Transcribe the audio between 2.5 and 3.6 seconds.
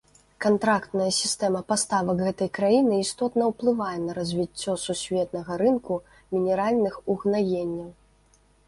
краіны істотна